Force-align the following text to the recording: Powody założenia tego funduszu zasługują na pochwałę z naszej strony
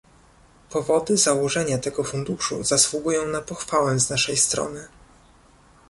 Powody 0.69 1.17
założenia 1.17 1.77
tego 1.77 2.03
funduszu 2.03 2.63
zasługują 2.63 3.25
na 3.27 3.41
pochwałę 3.41 3.99
z 3.99 4.09
naszej 4.09 4.37
strony 4.37 4.87